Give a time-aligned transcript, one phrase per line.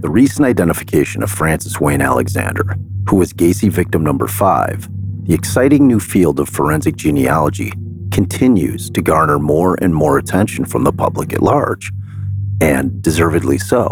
[0.00, 2.76] the recent identification of Francis Wayne Alexander,
[3.08, 4.88] who was Gacy victim number five,
[5.24, 7.72] the exciting new field of forensic genealogy
[8.12, 11.90] continues to garner more and more attention from the public at large,
[12.60, 13.90] and deservedly so.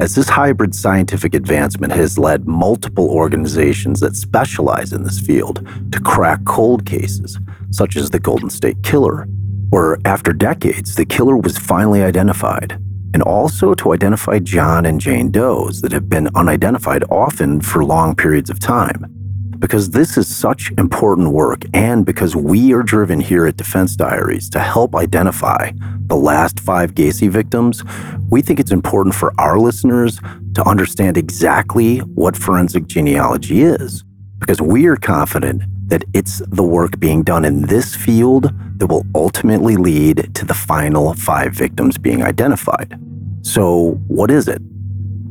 [0.00, 6.00] As this hybrid scientific advancement has led multiple organizations that specialize in this field to
[6.00, 7.38] crack cold cases,
[7.70, 9.26] such as the Golden State Killer,
[9.68, 12.82] where after decades the killer was finally identified,
[13.14, 18.14] and also to identify John and Jane Does that have been unidentified often for long
[18.14, 19.14] periods of time.
[19.58, 24.48] Because this is such important work and because we are driven here at Defense Diaries
[24.50, 25.72] to help identify
[26.06, 27.82] the last five Gacy victims,
[28.30, 30.20] we think it's important for our listeners
[30.54, 34.04] to understand exactly what forensic genealogy is
[34.38, 39.04] because we are confident that it's the work being done in this field that will
[39.14, 42.98] ultimately lead to the final five victims being identified.
[43.42, 44.62] So, what is it?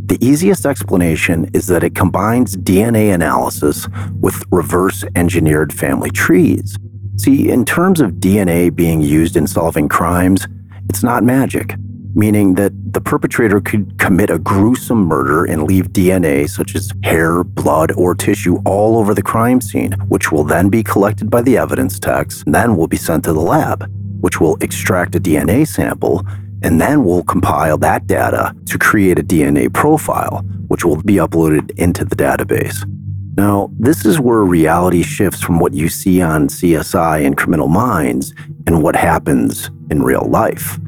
[0.08, 3.88] The easiest explanation is that it combines DNA analysis
[4.20, 6.78] with reverse engineered family trees.
[7.18, 10.48] See, in terms of DNA being used in solving crimes,
[10.90, 11.76] it's not magic,
[12.16, 17.44] meaning that the perpetrator could commit a gruesome murder and leave DNA, such as hair,
[17.44, 21.58] blood, or tissue, all over the crime scene, which will then be collected by the
[21.58, 23.90] evidence techs, then will be sent to the lab,
[24.22, 26.26] which will extract a DNA sample
[26.64, 31.78] and then we'll compile that data to create a DNA profile, which will be uploaded
[31.78, 32.84] into the database.
[33.38, 38.34] Now, this is where reality shifts from what you see on CSI and Criminal Minds
[38.66, 40.80] and what happens in real life.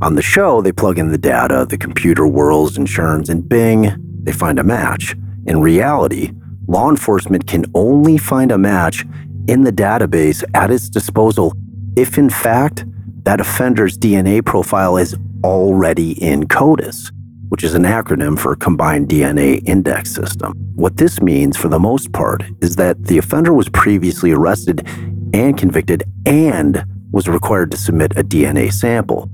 [0.00, 3.96] On the show, they plug in the data, the computer whirls and churns, and bing,
[4.22, 5.16] they find a match.
[5.46, 6.30] In reality,
[6.68, 9.04] law enforcement can only find a match
[9.48, 11.52] in the database at its disposal
[11.96, 12.84] if, in fact,
[13.24, 17.10] that offender's DNA profile is already in CODIS,
[17.48, 20.52] which is an acronym for Combined DNA Index System.
[20.76, 24.86] What this means, for the most part, is that the offender was previously arrested
[25.34, 29.28] and convicted and was required to submit a DNA sample.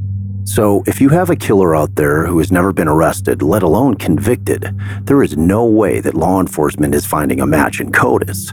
[0.46, 3.94] So, if you have a killer out there who has never been arrested, let alone
[3.94, 8.52] convicted, there is no way that law enforcement is finding a match in CODIS.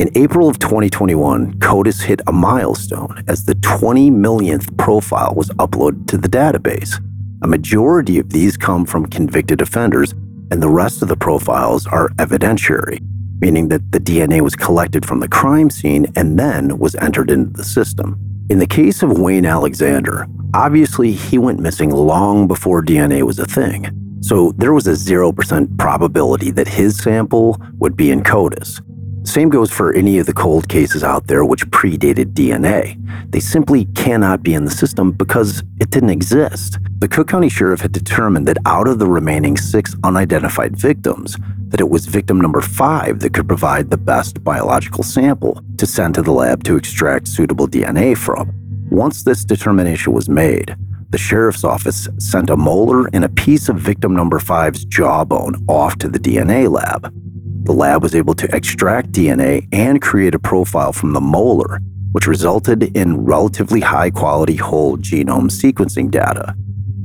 [0.00, 6.08] In April of 2021, CODIS hit a milestone as the 20 millionth profile was uploaded
[6.08, 7.00] to the database.
[7.42, 10.10] A majority of these come from convicted offenders,
[10.50, 12.98] and the rest of the profiles are evidentiary,
[13.40, 17.52] meaning that the DNA was collected from the crime scene and then was entered into
[17.52, 18.31] the system.
[18.52, 23.46] In the case of Wayne Alexander, obviously he went missing long before DNA was a
[23.46, 23.88] thing.
[24.20, 28.82] So there was a 0% probability that his sample would be in CODIS.
[29.26, 32.98] Same goes for any of the cold cases out there which predated DNA.
[33.30, 36.76] They simply cannot be in the system because it didn't exist.
[36.98, 41.38] The Cook County Sheriff had determined that out of the remaining six unidentified victims,
[41.72, 46.14] that it was victim number five that could provide the best biological sample to send
[46.14, 48.52] to the lab to extract suitable DNA from.
[48.90, 50.76] Once this determination was made,
[51.08, 55.96] the sheriff's office sent a molar and a piece of victim number five's jawbone off
[55.96, 57.10] to the DNA lab.
[57.64, 61.80] The lab was able to extract DNA and create a profile from the molar,
[62.12, 66.54] which resulted in relatively high quality whole genome sequencing data.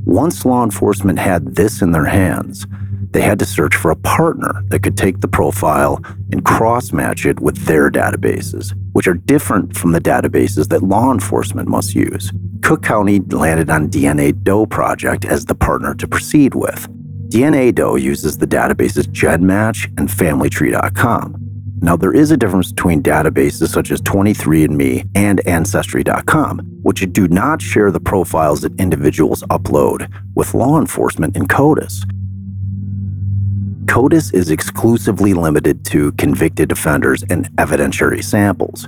[0.04, 2.66] Once law enforcement had this in their hands,
[3.10, 6.00] they had to search for a partner that could take the profile
[6.32, 11.12] and cross match it with their databases, which are different from the databases that law
[11.12, 12.32] enforcement must use.
[12.62, 16.88] Cook County landed on DNA Doe Project as the partner to proceed with.
[17.30, 21.44] DNA Doe uses the databases GEDmatch and FamilyTree.com.
[21.80, 27.62] Now, there is a difference between databases such as 23andMe and Ancestry.com, which do not
[27.62, 32.04] share the profiles that individuals upload with law enforcement in CODIS.
[33.88, 38.86] CODIS is exclusively limited to convicted offenders and evidentiary samples.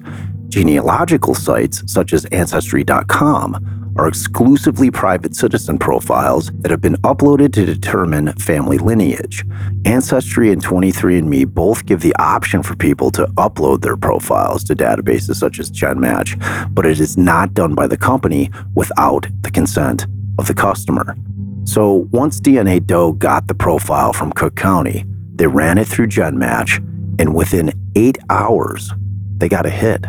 [0.50, 7.64] Genealogical sites such as Ancestry.com are exclusively private citizen profiles that have been uploaded to
[7.64, 9.42] determine family lineage.
[9.86, 15.36] Ancestry and 23andMe both give the option for people to upload their profiles to databases
[15.36, 20.06] such as GEDmatch, but it is not done by the company without the consent
[20.38, 21.16] of the customer.
[21.70, 25.04] So once DNA Doe got the profile from Cook County,
[25.36, 26.78] they ran it through GEDmatch,
[27.20, 28.92] and within eight hours,
[29.36, 30.04] they got a hit.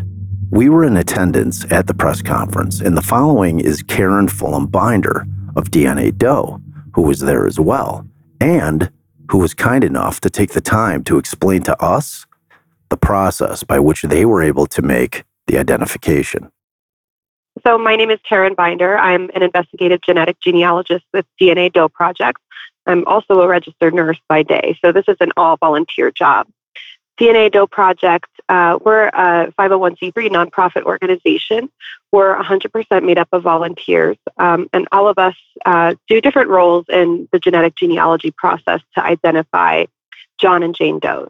[0.50, 5.28] We were in attendance at the press conference, and the following is Cairenn Fulham Binder
[5.56, 6.60] of DNA Doe,
[6.96, 8.07] who was there as well,
[8.40, 8.90] and
[9.30, 12.25] who was kind enough to take the time to explain to us
[12.90, 16.52] the process by which they were able to make the identification.
[17.66, 18.98] So, my name is Cairenn Binder.
[18.98, 22.40] I'm an investigative genetic genealogist with DNA Doe Project.
[22.86, 24.78] I'm also a registered nurse by day.
[24.84, 26.48] So this is an all volunteer job.
[27.19, 31.69] DNA Doe Project, uh, we're a 501c3 nonprofit organization.
[32.12, 35.36] We're 100% made up of volunteers, um, and all of us
[35.66, 39.86] uh, do different roles in the genetic genealogy process to identify
[40.40, 41.30] John and Jane Does.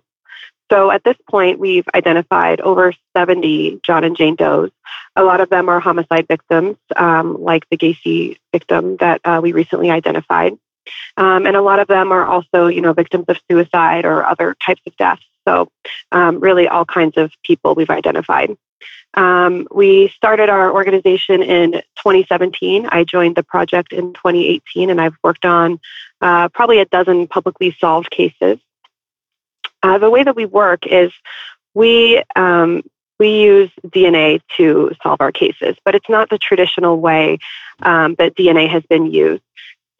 [0.71, 4.71] So at this point, we've identified over 70 John and Jane Does.
[5.18, 9.51] A lot of them are homicide victims, um, like the Gacy victim that uh, we
[9.51, 10.53] recently identified.
[11.18, 14.56] Um, and a lot of them are also, you know, victims of suicide or other
[14.65, 15.25] types of deaths.
[15.45, 15.69] So,
[16.12, 18.56] um, really, all kinds of people we've identified.
[19.13, 22.88] Um, we started our organization in 2017.
[22.89, 25.79] I joined the project in 2018, and I've worked on
[26.21, 28.59] uh, probably a dozen publicly solved cases.
[29.83, 31.12] Uh, the way that we work is
[31.74, 32.83] we um,
[33.19, 37.38] we use DNA to solve our cases, but it's not the traditional way
[37.83, 39.44] um, that DNA has been used.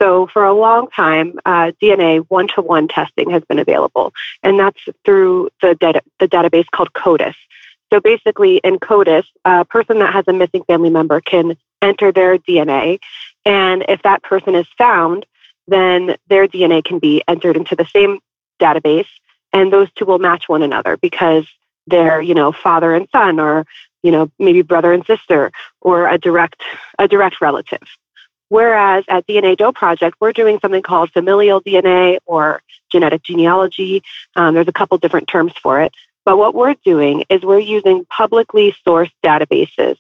[0.02, 4.12] So, for a long time, uh, DNA one to one testing has been available,
[4.42, 7.36] and that's through the, data, the database called CODIS.
[7.94, 12.40] So, basically, in CODIS, a person that has a missing family member can enter their
[12.40, 12.98] DNA,
[13.46, 15.28] and if that person is found,
[15.68, 18.20] then their DNA can be entered into the same
[18.60, 19.06] database,
[19.54, 21.46] and those two will match one another because
[21.88, 23.66] they're, you know, father and son, or
[24.04, 25.52] you know, maybe brother and sister,
[25.82, 26.62] or a direct
[27.00, 27.82] a direct relative.
[28.50, 32.62] Whereas at DNA Doe Project, we're doing something called familial DNA or
[32.92, 34.04] genetic genealogy.
[34.36, 35.94] Um, there's a couple different terms for it.
[36.26, 39.98] But what we're doing is we're using publicly sourced databases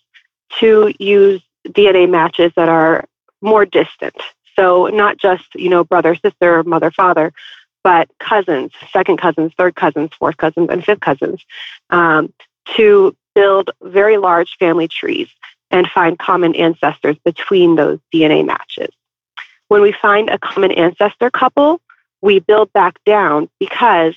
[0.60, 3.06] to use DNA matches that are
[3.42, 4.16] more distant.
[4.58, 7.32] So not just, you know, brother, sister, mother, father,
[7.84, 11.44] but cousins, second cousins, third cousins, fourth cousins, and fifth cousins
[11.90, 12.34] um,
[12.76, 15.30] to build very large family trees
[15.72, 18.90] and find common ancestors between those DNA matches.
[19.70, 21.82] When we find a common ancestor couple,
[22.22, 24.16] we build back down because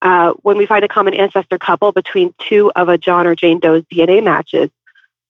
[0.00, 3.60] uh, when we find a common ancestor couple between two of a John or Jane
[3.60, 4.70] Doe's DNA matches,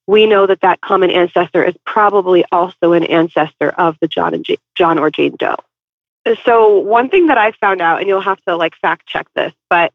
[0.06, 4.44] we know that that common ancestor is probably also an ancestor of the John and
[4.44, 5.56] Jane, John or Jane Doe.
[6.44, 9.52] So one thing that I found out, and you'll have to like fact check this,
[9.68, 9.92] but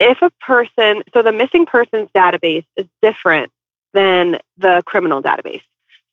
[0.00, 3.52] if a person, so the missing persons database is different
[3.92, 5.62] than the criminal database.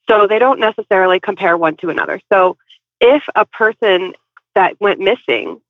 [0.10, 2.20] So they don't necessarily compare one to another.
[2.32, 2.58] So
[3.00, 4.14] if a person
[4.56, 5.62] that went missing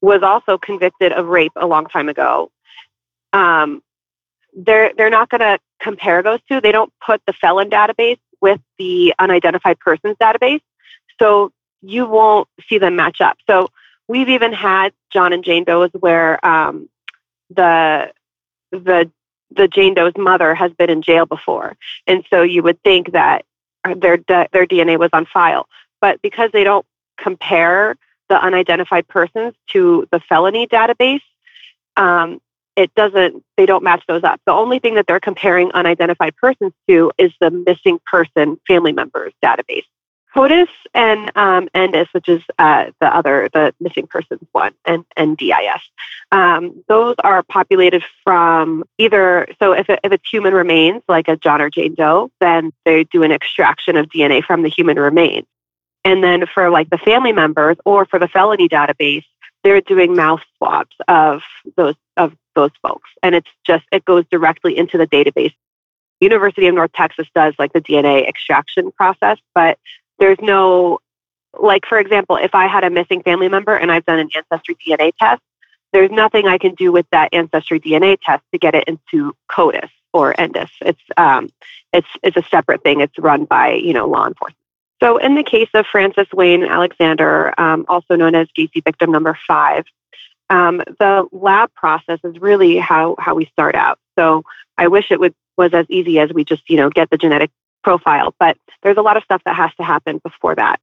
[0.00, 2.50] was also convicted of rape a long time ago,
[3.32, 3.82] um,
[4.54, 6.60] they're they're not going to compare those two.
[6.60, 10.60] They don't put the felon database with the unidentified persons database,
[11.20, 13.36] so you won't see them match up.
[13.48, 13.68] So
[14.08, 16.88] we've even had John and Jane Doe's where um,
[17.50, 18.12] the
[18.70, 19.10] the
[19.54, 21.76] the Jane Doe's mother has been in jail before,
[22.06, 23.44] and so you would think that
[23.96, 25.68] their their DNA was on file.
[26.00, 26.86] But because they don't
[27.18, 27.96] compare
[28.28, 31.20] the unidentified persons to the felony database,
[31.96, 32.40] um,
[32.76, 33.44] it doesn't.
[33.56, 34.40] They don't match those up.
[34.46, 39.32] The only thing that they're comparing unidentified persons to is the missing person family members
[39.44, 39.84] database.
[40.34, 45.80] CODIS and um, ENDIS, which is uh, the other, the missing persons one, and NDIS.
[46.30, 51.36] Um, those are populated from either, so if, it, if it's human remains, like a
[51.36, 55.46] John or Jane Doe, then they do an extraction of DNA from the human remains.
[56.04, 59.24] And then for like the family members or for the felony database,
[59.62, 61.42] they're doing mouth swabs of
[61.76, 65.54] those of those folks, and it's just it goes directly into the database.
[66.20, 69.78] University of North Texas does like the DNA extraction process, but
[70.22, 71.00] there's no,
[71.60, 74.76] like, for example, if I had a missing family member and I've done an ancestry
[74.76, 75.42] DNA test,
[75.92, 79.90] there's nothing I can do with that ancestry DNA test to get it into CODIS
[80.12, 80.70] or ENDIS.
[80.80, 81.48] It's, um,
[81.92, 83.00] it's, it's a separate thing.
[83.00, 84.56] It's run by, you know, law enforcement.
[85.02, 89.36] So in the case of Francis Wayne Alexander, um, also known as Gacy victim number
[89.48, 89.86] five,
[90.50, 93.98] um, the lab process is really how, how we start out.
[94.16, 94.44] So
[94.78, 97.50] I wish it would, was as easy as we just, you know, get the genetic
[97.82, 100.80] profile, but there's a lot of stuff that has to happen before that.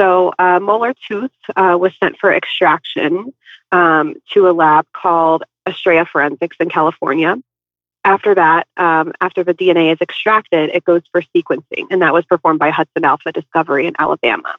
[0.00, 3.34] So, uh, molar tooth uh, was sent for extraction
[3.70, 7.36] um, to a lab called Astrea Forensics in California.
[8.02, 12.24] After that, um, after the DNA is extracted, it goes for sequencing, and that was
[12.24, 14.56] performed by Hudson Alpha Discovery in Alabama.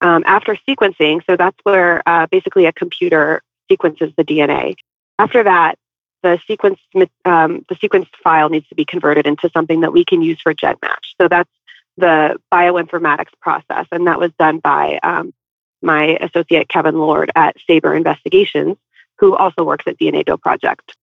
[0.00, 4.74] Um, after sequencing, so that's where uh, basically a computer sequences the DNA.
[5.18, 5.76] After that,
[6.26, 6.80] the sequence
[7.24, 10.52] um, the sequenced file needs to be converted into something that we can use for
[10.52, 11.14] GEDmatch.
[11.20, 11.50] So that's
[11.96, 15.32] the bioinformatics process, and that was done by um,
[15.82, 18.76] my associate Kevin Lord at Saber Investigations,
[19.18, 20.96] who also works at DNA Doe Project.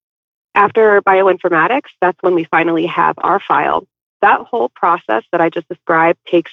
[0.55, 3.87] After bioinformatics, that's when we finally have our file.
[4.21, 6.51] That whole process that I just described takes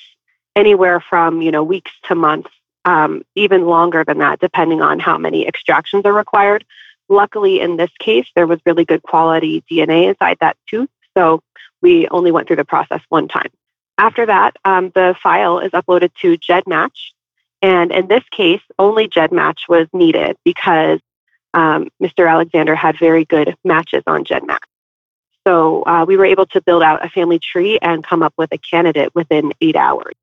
[0.54, 2.50] anywhere from you know weeks to months
[2.84, 6.64] um, even longer than that, depending on how many extractions are required.
[7.10, 10.88] Luckily, in this case, there was really good quality DNA inside that tooth,
[11.18, 11.42] so
[11.82, 13.50] we only went through the process one time.
[13.98, 17.10] After that, um, the file is uploaded to GEDmatch,
[17.62, 21.00] and in this case, only GEDmatch was needed because
[21.52, 22.30] um, Mr.
[22.30, 24.58] Alexander had very good matches on GEDmatch.
[25.44, 28.52] So uh, we were able to build out a family tree and come up with
[28.52, 30.14] a candidate within eight hours.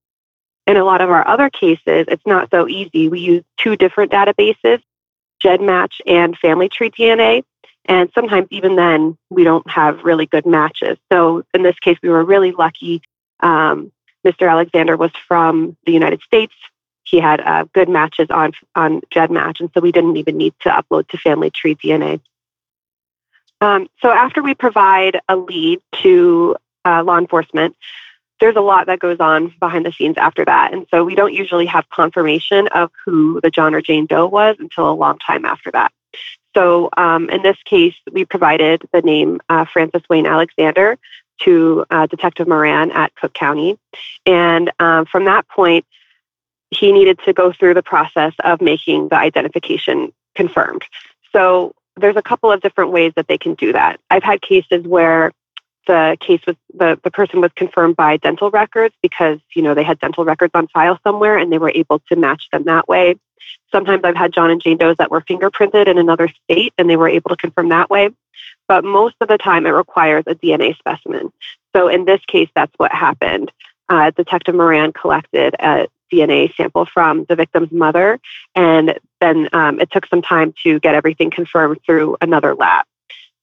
[0.66, 3.10] In a lot of our other cases, it's not so easy.
[3.10, 4.82] We use two different databases,
[5.48, 7.44] GEDmatch and Family Tree DNA.
[7.86, 10.98] And sometimes even then, we don't have really good matches.
[11.12, 13.02] So in this case, we were really lucky.
[13.40, 13.92] Um,
[14.26, 14.50] Mr.
[14.50, 16.54] Alexander was from the United States.
[17.04, 20.70] He had uh, good matches on on GEDmatch, and so we didn't even need to
[20.70, 22.20] upload to Family Tree DNA.
[23.62, 27.78] Um, so after we provide a lead to uh, law enforcement,
[28.40, 30.74] there's a lot that goes on behind the scenes after that.
[30.74, 34.56] And so we don't usually have confirmation of who the John or Jane Doe was
[34.60, 35.92] until a long time after that.
[36.56, 40.98] So um, in this case, we provided the name uh, Francis Wayne Alexander
[41.42, 43.78] to uh, Detective Moran at Cook County.
[44.26, 45.86] And um, from that point,
[46.72, 50.84] he needed to go through the process of making the identification confirmed.
[51.32, 54.00] So there's a couple of different ways that they can do that.
[54.10, 55.32] I've had cases where
[55.88, 59.84] the case was the, the person was confirmed by dental records because you know they
[59.84, 63.16] had dental records on file somewhere and they were able to match them that way.
[63.72, 66.98] Sometimes i've had john and jane does that were fingerprinted in another state and they
[66.98, 68.10] were able to confirm that way.
[68.68, 71.32] But most of the time it requires a dna specimen.
[71.76, 73.52] So in this case that's what happened.
[73.90, 78.20] Uh, detective moran collected a DNA sample from the victim's mother,
[78.56, 82.86] and then um, it took some time to get everything confirmed through another lab.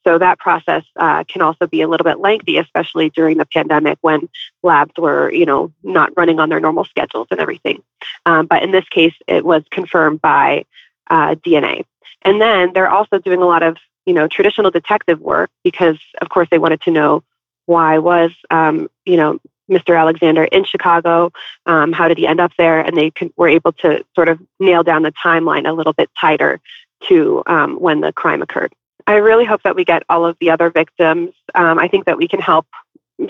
[0.04, 3.98] So that process uh, can also be a little bit lengthy, especially during the pandemic
[4.02, 4.28] when
[4.62, 7.82] labs were, you know, not running on their normal schedules and everything.
[8.26, 10.64] Um, but in this case, it was confirmed by
[11.10, 11.84] uh, DNA.
[12.22, 16.28] And then they're also doing a lot of, you know, traditional detective work because, of
[16.28, 17.22] course, they wanted to know
[17.66, 19.38] why was, um, you know,
[19.70, 19.98] Mr.
[19.98, 21.32] Alexander in Chicago?
[21.66, 22.80] Um, how did he end up there?
[22.80, 26.60] And they were able to sort of nail down the timeline a little bit tighter
[27.08, 28.74] to um, when the crime occurred.
[29.06, 31.32] I really hope that we get all of the other victims.
[31.54, 32.66] Um, I think that we can help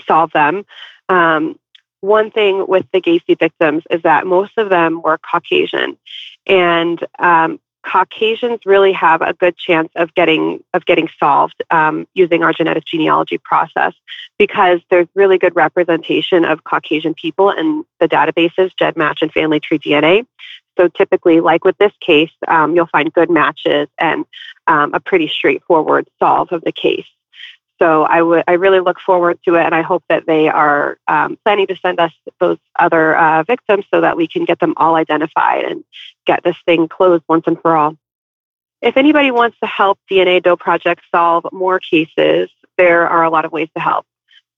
[0.07, 0.65] solve them.
[1.09, 1.59] Um,
[2.01, 5.97] one thing with the Gacy victims is that most of them were Caucasian,
[6.45, 12.43] and um, Caucasians really have a good chance of getting of getting solved um, using
[12.43, 13.93] our genetic genealogy process
[14.37, 19.79] because there's really good representation of Caucasian people in the databases GEDmatch and Family Tree
[19.79, 20.25] DNA.
[20.77, 24.25] So typically, like with this case, um, you'll find good matches and
[24.67, 27.07] um, a pretty straightforward solve of the case.
[27.81, 30.97] So I would, I really look forward to it, and I hope that they are
[31.07, 34.73] um, planning to send us those other uh, victims so that we can get them
[34.77, 35.83] all identified and
[36.25, 37.97] get this thing closed once and for all.
[38.81, 43.43] If anybody wants to help DNA Doe Project solve more cases, there are a lot
[43.43, 44.05] of ways to help.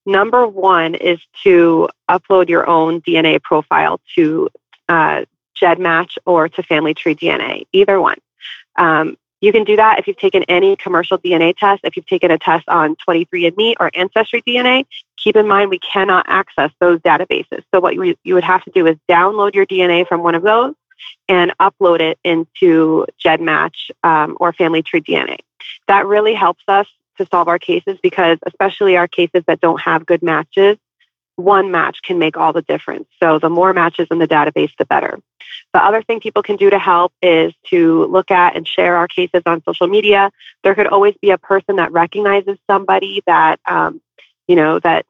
[0.06, 4.48] Number one is to upload your own DNA profile to
[4.88, 5.24] uh,
[5.62, 8.18] GEDmatch or to Family Tree DNA, either one.
[8.76, 11.82] Um, you can do that if you've taken any commercial DNA test.
[11.84, 14.86] If you've taken a test on 23andMe or Ancestry DNA,
[15.16, 17.62] keep in mind we cannot access those databases.
[17.72, 20.42] So what you, you would have to do is download your DNA from one of
[20.42, 20.74] those
[21.28, 25.38] and upload it into GEDmatch um, or Family Tree DNA.
[25.86, 26.86] That really helps us
[27.18, 30.78] to solve our cases because, especially our cases that don't have good matches,
[31.38, 33.06] one match can make all the difference.
[33.22, 35.20] So the more matches in the database, the better.
[35.72, 39.06] The other thing people can do to help is to look at and share our
[39.06, 40.30] cases on social media.
[40.64, 44.00] There could always be a person that recognizes somebody that, um,
[44.48, 45.06] you know, that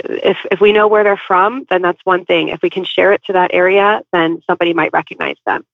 [0.00, 2.48] if, if we know where they're from, then that's one thing.
[2.48, 5.64] If we can share it to that area, then somebody might recognize them.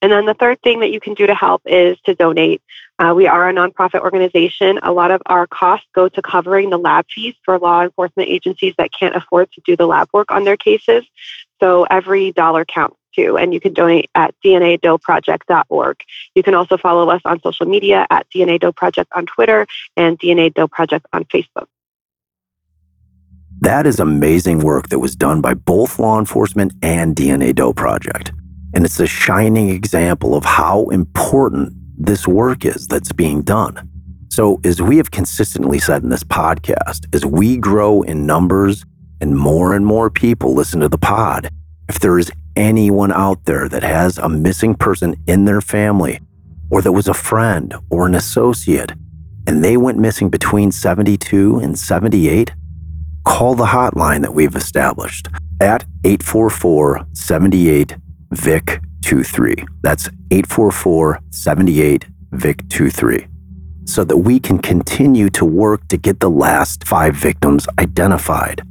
[0.00, 2.62] And then the third thing that you can do to help is to donate.
[2.98, 4.78] Uh, we are a nonprofit organization.
[4.82, 8.74] A lot of our costs go to covering the lab fees for law enforcement agencies
[8.78, 11.04] that can't afford to do the lab work on their cases.
[11.60, 15.96] So every dollar counts too, and you can donate at dnadoeproject.org.
[16.34, 20.18] You can also follow us on social media at DNA Doe Project on Twitter and
[20.18, 21.66] DNA Doe Project on Facebook.
[23.60, 28.30] That is amazing work that was done by both law enforcement and DNA Doe Project.
[28.74, 33.88] And it's a shining example of how important this work is that's being done.
[34.30, 38.84] So, as we have consistently said in this podcast, as we grow in numbers
[39.20, 41.50] and more and more people listen to the pod,
[41.88, 46.20] if there is anyone out there that has a missing person in their family,
[46.70, 48.92] or that was a friend or an associate,
[49.46, 52.52] and they went missing between 72 and 78,
[53.24, 55.28] call the hotline that we've established
[55.60, 57.96] at 844 78
[58.32, 59.54] Vic 23.
[59.82, 63.26] That's 844 78 VIC 23.
[63.84, 68.62] So that we can continue to work to get the last five victims identified.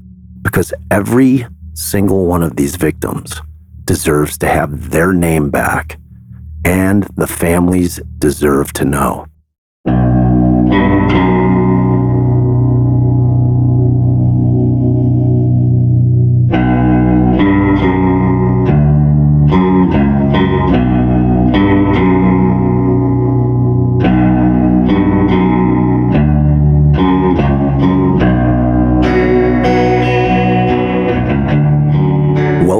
[0.41, 3.41] Because every single one of these victims
[3.85, 5.97] deserves to have their name back,
[6.63, 9.27] and the families deserve to know.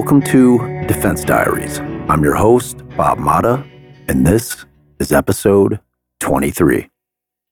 [0.08, 1.80] Welcome to Defense Diaries.
[2.08, 3.62] I'm your host, Bob Mata,
[4.08, 4.66] and this
[5.02, 5.82] is episode
[6.22, 6.90] 23.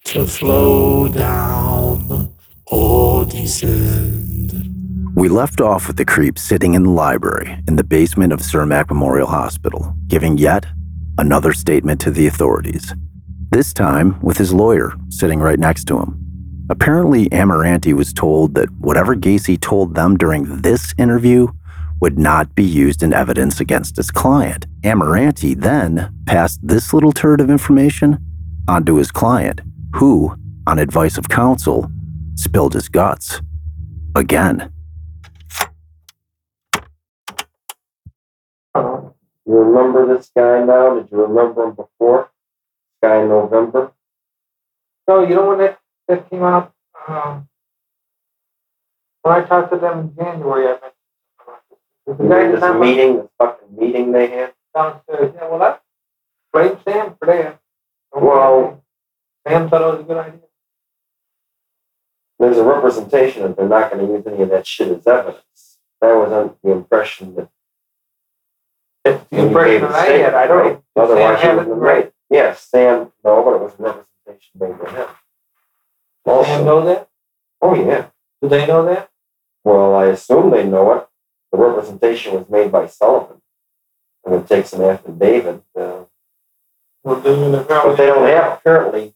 [0.05, 2.33] To slow down
[2.67, 4.53] or descend.
[5.17, 8.87] We left off with the creep sitting in the library in the basement of Cermak
[8.87, 10.65] Memorial Hospital, giving yet
[11.17, 12.93] another statement to the authorities.
[13.49, 16.21] This time with his lawyer sitting right next to him.
[16.69, 21.49] Apparently, Amirante was told that whatever Gacy told them during this interview
[22.01, 24.65] would not be used in evidence against his client.
[24.81, 28.19] Amirante then passed this little turd of information
[28.67, 29.61] onto his client,
[29.95, 30.35] who,
[30.67, 31.89] on advice of counsel,
[32.35, 33.41] spilled his guts.
[34.15, 34.71] Again.
[38.75, 39.13] You
[39.45, 40.95] remember this guy now?
[40.95, 42.29] Did you remember him before?
[43.01, 43.91] This guy in November?
[45.07, 46.73] No, you know when that, that came out?
[47.07, 47.47] Um,
[49.21, 50.94] when I talked to them in January, I mentioned about
[52.07, 52.17] this.
[52.17, 54.53] The You guy mean this not meeting, this fucking meeting they had?
[54.73, 55.31] downstairs.
[55.35, 55.81] Yeah, well, that
[56.51, 57.59] blame Sam for that.
[58.13, 58.83] Well-
[59.47, 60.39] Sam thought it was a good idea.
[62.39, 65.77] There's a representation that they're not going to use any of that shit as evidence.
[66.01, 67.49] That was under the impression that.
[69.05, 70.33] It's the impression that I had.
[70.33, 70.57] I don't.
[70.65, 70.81] right?
[70.95, 72.11] Otherwise, Sam have it right?
[72.29, 75.07] Yes, Sam, no, but it was a representation made to him.
[76.25, 77.07] Sam Also, know that?
[77.61, 78.07] oh yeah.
[78.41, 79.09] Do they know that?
[79.63, 81.07] Well, I assume they know it.
[81.55, 83.41] The representation was made by Sullivan.
[84.25, 85.63] And it takes an affidavit.
[85.73, 86.03] Uh,
[87.01, 89.15] Well, then the But they don't have, apparently,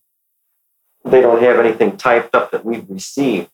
[1.04, 3.50] they don't have anything typed up that we've received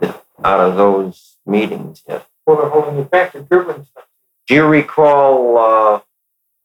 [0.00, 2.24] that- out of those meetings yet.
[2.46, 3.32] Well, they're holding it back.
[3.32, 4.06] They're dribbling stuff.
[4.46, 6.00] Do you recall, uh,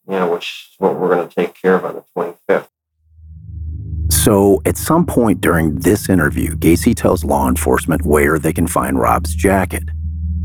[0.08, 2.70] you know, which is what we're going to take care of on the 25th?
[4.12, 8.98] So, at some point during this interview, Gacy tells law enforcement where they can find
[8.98, 9.90] Rob's jacket.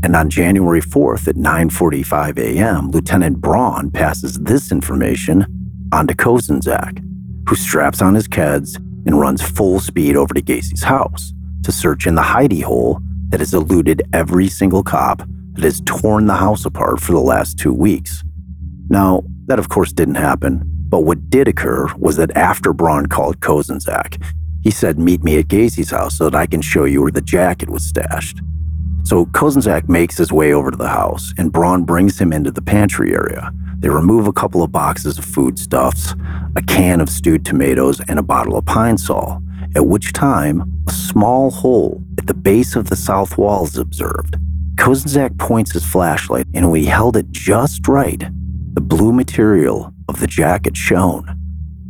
[0.03, 5.45] And on January 4th at 9:45 a.m., Lieutenant Braun passes this information
[5.91, 7.03] on to Kozenczak,
[7.47, 11.33] who straps on his keds and runs full speed over to Gacy's house
[11.63, 15.21] to search in the hidey hole that has eluded every single cop
[15.53, 18.23] that has torn the house apart for the last two weeks.
[18.89, 23.39] Now, that of course didn't happen, but what did occur was that after Braun called
[23.41, 24.23] Kozenczak,
[24.61, 27.21] he said, Meet me at Gacy's house so that I can show you where the
[27.21, 28.39] jacket was stashed.
[29.03, 32.61] So Kozenczak makes his way over to the house, and Braun brings him into the
[32.61, 33.51] pantry area.
[33.79, 36.13] They remove a couple of boxes of foodstuffs,
[36.55, 39.41] a can of stewed tomatoes, and a bottle of pine sol,
[39.75, 44.35] at which time a small hole at the base of the south wall is observed.
[44.75, 48.23] Kozenczak points his flashlight, and when he held it just right,
[48.73, 51.35] the blue material of the jacket shone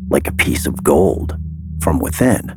[0.09, 1.37] like a piece of gold
[1.81, 2.55] from within.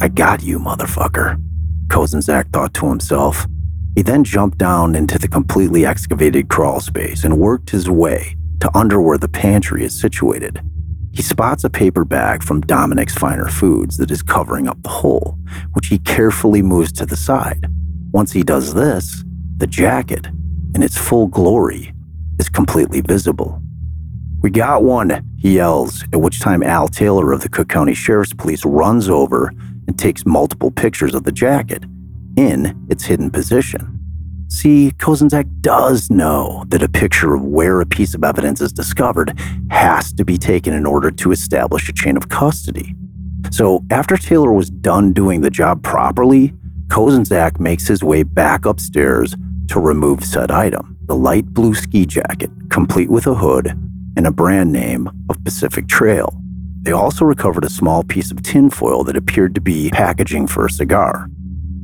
[0.00, 1.42] I got you, motherfucker,
[1.92, 3.46] Kozenczak thought to himself.
[3.94, 8.74] He then jumped down into the completely excavated crawl space and worked his way to
[8.74, 10.62] under where the pantry is situated.
[11.12, 15.36] He spots a paper bag from Dominick's Finer Foods that is covering up the hole,
[15.74, 17.66] which he carefully moves to the side.
[18.10, 19.22] Once he does this,
[19.58, 20.28] the jacket,
[20.74, 21.92] in its full glory,
[22.38, 23.60] is completely visible.
[24.40, 28.32] We got one, he yells, at which time Al Taylor of the Cook County Sheriff's
[28.32, 29.52] Police runs over
[29.86, 31.84] and takes multiple pictures of the jacket
[32.36, 33.98] in its hidden position.
[34.48, 39.38] See, Kozenczak does know that a picture of where a piece of evidence is discovered
[39.70, 42.94] has to be taken in order to establish a chain of custody.
[43.50, 46.52] So, after Taylor was done doing the job properly,
[46.88, 49.34] Kozenczak makes his way back upstairs
[49.68, 53.68] to remove said item the light blue ski jacket, complete with a hood
[54.16, 56.41] and a brand name of Pacific Trail.
[56.82, 60.70] They also recovered a small piece of tinfoil that appeared to be packaging for a
[60.70, 61.28] cigar.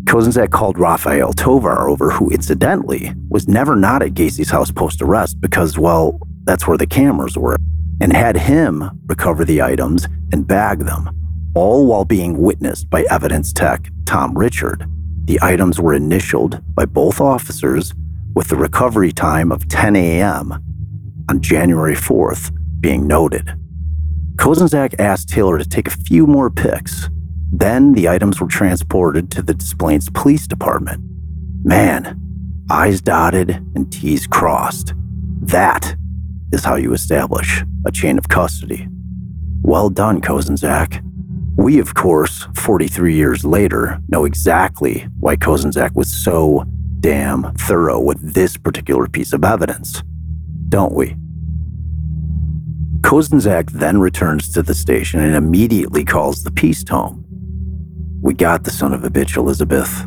[0.05, 5.41] Kozenczak called Rafael Tovar over, who incidentally was never not at Gacy's house post arrest
[5.41, 7.57] because, well, that's where the cameras were,
[8.01, 11.11] and had him recover the items and bag them,
[11.55, 14.85] all while being witnessed by evidence tech Tom Richard.
[15.27, 17.95] The items were initialed by both officers
[18.35, 20.53] with the recovery time of 10 a.m.
[21.29, 23.53] on January 4th being noted.
[24.39, 27.11] Kozenczak asked Taylor to take a few more pics.
[27.53, 31.03] Then the items were transported to the Des Plaines Police Department.
[31.65, 32.21] Man,
[32.71, 34.95] I's dotted and T's crossed.
[35.43, 35.97] That
[36.53, 38.87] is how you establish a chain of custody.
[39.63, 41.05] Well done, Kozenczak.
[41.57, 46.65] We, of course, 43 years later, know exactly why Kozenczak was so
[47.01, 50.05] damn thorough with this particular piece of evidence,
[50.69, 51.17] don't we?
[53.01, 57.25] Kozenczak then returns to the station and immediately calls the Piest home.
[58.21, 60.07] We got the son of a bitch, Elizabeth.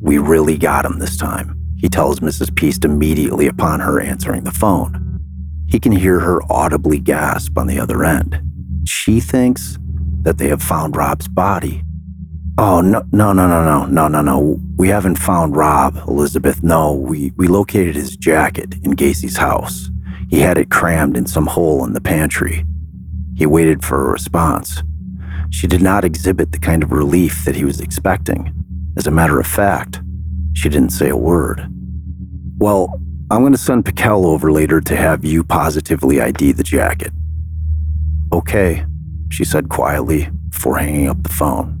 [0.00, 2.54] We really got him this time, he tells Mrs.
[2.54, 5.20] Piest immediately upon her answering the phone.
[5.68, 8.40] He can hear her audibly gasp on the other end.
[8.84, 9.78] She thinks
[10.22, 11.82] that they have found Rob's body.
[12.58, 14.60] Oh, no, no, no, no, no, no, no, no.
[14.76, 16.64] We haven't found Rob, Elizabeth.
[16.64, 19.90] No, we, we located his jacket in Gacy's house.
[20.28, 22.64] He had it crammed in some hole in the pantry.
[23.34, 24.82] He waited for a response.
[25.50, 28.52] She did not exhibit the kind of relief that he was expecting.
[28.96, 30.02] As a matter of fact,
[30.52, 31.66] she didn't say a word.
[32.58, 37.12] Well, I'm going to send Pikel over later to have you positively ID the jacket.
[38.32, 38.84] Okay,
[39.30, 41.74] she said quietly before hanging up the phone.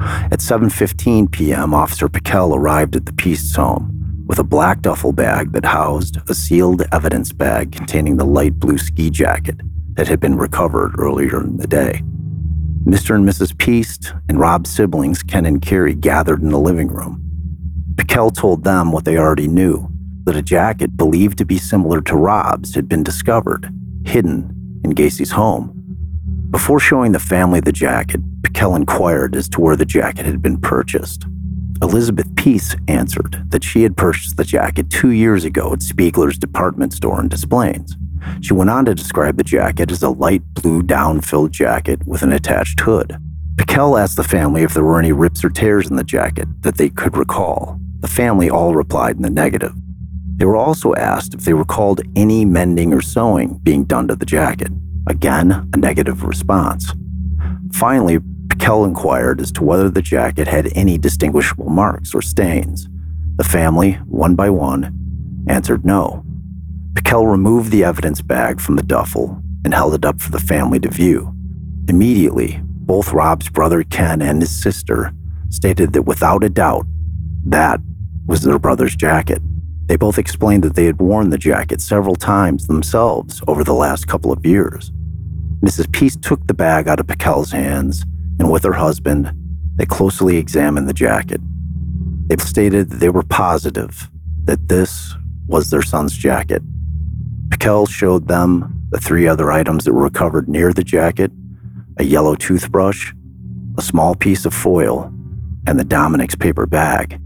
[0.00, 5.52] At 7:15 p.m., Officer Pikel arrived at the Piest's home with a black duffel bag
[5.52, 9.60] that housed a sealed evidence bag containing the light blue ski jacket
[9.94, 12.02] that had been recovered earlier in the day.
[12.84, 13.14] Mr.
[13.14, 13.56] and Mrs.
[13.56, 17.20] Piest and Rob's siblings, Ken and Carrie, gathered in the living room.
[17.94, 19.88] Pikel told them what they already knew
[20.24, 23.72] that a jacket believed to be similar to Rob's had been discovered,
[24.04, 25.70] hidden in Gacy's home.
[26.50, 30.60] Before showing the family the jacket, Pikel inquired as to where the jacket had been
[30.60, 31.26] purchased.
[31.82, 36.92] Elizabeth Piest answered that she had purchased the jacket two years ago at Spiegler's department
[36.92, 37.96] store in Des Plaines.
[38.40, 42.22] She went on to describe the jacket as a light blue down filled jacket with
[42.22, 43.16] an attached hood.
[43.56, 46.76] Pikel asked the family if there were any rips or tears in the jacket that
[46.76, 47.78] they could recall.
[48.00, 49.74] The family all replied in the negative.
[50.36, 54.26] They were also asked if they recalled any mending or sewing being done to the
[54.26, 54.70] jacket.
[55.06, 56.92] Again, a negative response.
[57.72, 62.88] Finally, Pikel inquired as to whether the jacket had any distinguishable marks or stains.
[63.36, 66.24] The family, one by one, answered no.
[66.92, 70.78] Pikel removed the evidence bag from the duffel and held it up for the family
[70.80, 71.34] to view.
[71.88, 75.12] Immediately, both Rob's brother Ken and his sister
[75.48, 76.86] stated that without a doubt,
[77.46, 77.80] that
[78.26, 79.40] was their brother's jacket.
[79.86, 84.06] They both explained that they had worn the jacket several times themselves over the last
[84.06, 84.90] couple of years.
[85.60, 85.90] Mrs.
[85.92, 88.04] Piest took the bag out of Pikel's hands,
[88.38, 89.32] and with her husband,
[89.76, 91.40] they closely examined the jacket.
[92.28, 94.10] They stated they were positive
[94.44, 95.14] that this
[95.46, 96.62] was their son's jacket.
[97.48, 101.30] Pikel showed them the three other items that were recovered near the jacket
[101.96, 103.12] a yellow toothbrush,
[103.78, 105.12] a small piece of foil,
[105.66, 107.20] and the Dominick's paper bag.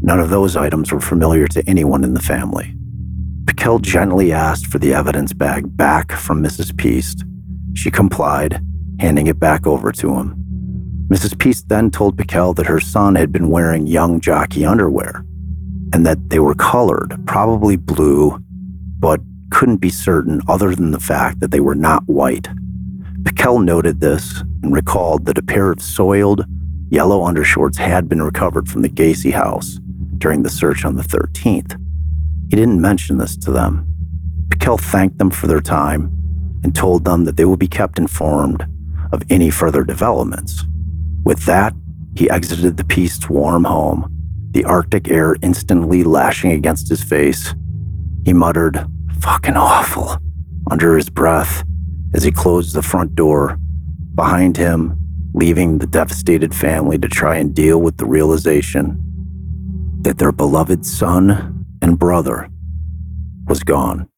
[0.00, 2.74] None of those items were familiar to anyone in the family.
[3.44, 6.76] Pikel gently asked for the evidence bag back from Mrs.
[6.76, 7.24] Piest.
[7.74, 8.60] She complied,
[8.98, 10.37] handing it back over to him.
[11.08, 11.38] Mrs.
[11.38, 15.24] Piest then told Pikel that her son had been wearing young jockey underwear
[15.94, 18.38] and that they were colored, probably blue,
[18.98, 22.48] but couldn't be certain other than the fact that they were not white.
[23.22, 26.44] Pikel noted this and recalled that a pair of soiled,
[26.90, 29.80] yellow undershorts had been recovered from the Gacy house
[30.18, 31.80] during the search on the 13th.
[32.50, 33.86] He didn't mention this to them.
[34.48, 36.12] Pikel thanked them for their time
[36.64, 38.66] and told them that they will be kept informed
[39.10, 40.64] of any further developments.
[41.28, 41.74] With that,
[42.16, 44.08] he exited the Piest's warm home,
[44.52, 47.54] the Arctic air instantly lashing against his face.
[48.24, 48.86] He muttered,
[49.20, 50.16] fucking awful,
[50.70, 51.64] under his breath
[52.14, 53.58] as he closed the front door
[54.14, 54.98] behind him,
[55.34, 58.96] leaving the devastated family to try and deal with the realization
[60.00, 62.48] that their beloved son and brother
[63.46, 64.08] was gone.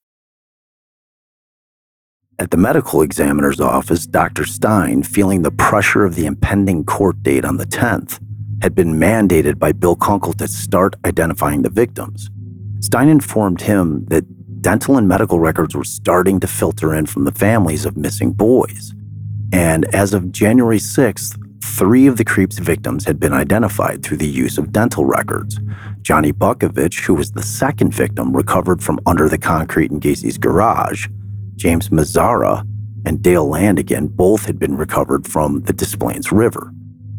[2.40, 4.46] At the medical examiner's office, Dr.
[4.46, 8.18] Stein, feeling the pressure of the impending court date on the 10th,
[8.62, 12.30] had been mandated by Bill Kunkle to start identifying the victims.
[12.80, 14.24] Stein informed him that
[14.62, 18.94] dental and medical records were starting to filter in from the families of missing boys.
[19.52, 24.26] And as of January 6th, three of the creep's victims had been identified through the
[24.26, 25.60] use of dental records.
[26.00, 31.06] Johnny Butkovich, who was the second victim, recovered from under the concrete in Gacy's garage.
[31.60, 32.66] James Mazzara
[33.04, 36.72] and Dale Landingin both had been recovered from the Des Plaines River.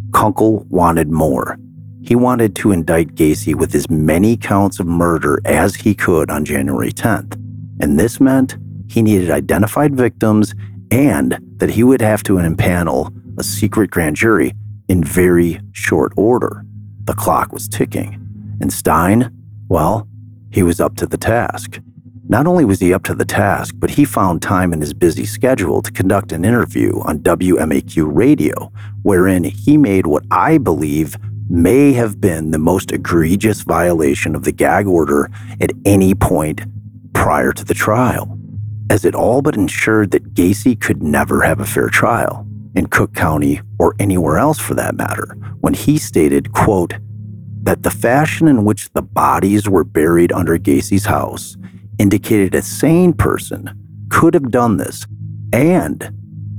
[0.09, 1.59] Kunkle wanted more.
[2.01, 6.43] He wanted to indict Gacy with as many counts of murder as he could on
[6.43, 7.35] January 10th,
[7.79, 8.57] and this meant
[8.89, 10.55] he needed identified victims
[10.89, 14.53] and that he would have to impanel a secret grand jury
[14.89, 16.65] in very short order.
[17.03, 18.17] The clock was ticking.
[18.59, 19.31] And Stein,
[19.69, 20.07] well,
[20.49, 21.79] he was up to the task.
[22.31, 25.25] Not only was he up to the task, but he found time in his busy
[25.25, 31.17] schedule to conduct an interview on WMAQ radio, wherein he made what I believe
[31.49, 36.61] may have been the most egregious violation of the gag order at any point
[37.11, 38.39] prior to the trial,
[38.89, 43.13] as it all but ensured that Gacy could never have a fair trial in Cook
[43.13, 46.93] County or anywhere else for that matter, when he stated, quote,
[47.63, 51.57] that the fashion in which the bodies were buried under Gacy's house
[52.01, 53.69] indicated a sane person
[54.09, 55.05] could have done this
[55.53, 56.11] and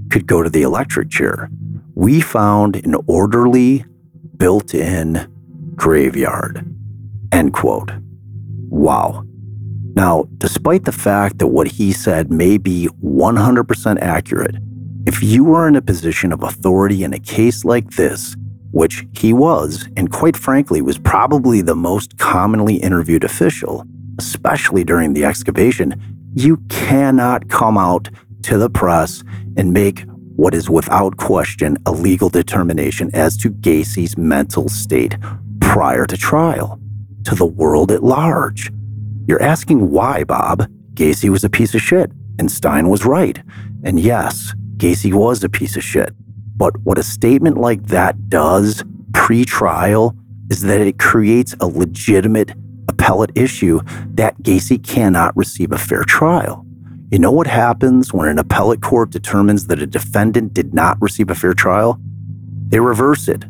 [0.09, 1.51] could go to the electric chair.
[1.97, 3.85] We found an orderly,
[4.37, 5.29] built in
[5.75, 6.65] graveyard.
[7.33, 7.91] End quote.
[8.69, 9.25] Wow.
[9.95, 14.55] Now, despite the fact that what he said may be 100% accurate,
[15.07, 18.37] if you are in a position of authority in a case like this,
[18.71, 23.85] which he was, and quite frankly was probably the most commonly interviewed official,
[24.23, 26.01] especially during the excavation,
[26.35, 28.09] you cannot come out
[28.43, 29.25] to the press
[29.57, 30.05] and make
[30.37, 35.17] what is without question a legal determination as to Gacy's mental state
[35.61, 36.81] prior to trial
[37.25, 38.71] to the world at large.
[39.27, 40.69] You're asking why, Bob?
[40.95, 43.43] Gacy was a piece of shit, and Stein was right.
[43.83, 46.15] And yes, Gacy was a piece of shit.
[46.57, 50.17] But what a statement like that does pre trial
[50.51, 52.53] is that it creates a legitimate
[53.03, 53.81] appellate issue
[54.15, 56.65] that Gacy cannot receive a fair trial.
[57.11, 61.29] You know what happens when an appellate court determines that a defendant did not receive
[61.29, 62.01] a fair trial?
[62.69, 63.43] They reverse it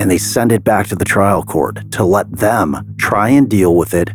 [0.00, 3.76] and they send it back to the trial court to let them try and deal
[3.76, 4.10] with it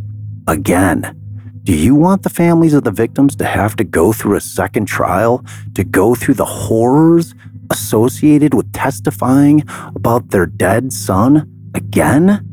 [0.48, 1.16] again.
[1.64, 4.88] Do you want the families of the victims to have to go through a second
[4.88, 7.36] trial, to go through the horrors
[7.70, 9.64] associated with testifying
[9.96, 12.51] about their dead son again?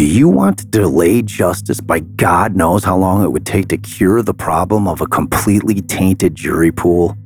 [0.00, 3.76] Do you want to delay justice by God knows how long it would take to
[3.76, 7.18] cure the problem of a completely tainted jury pool?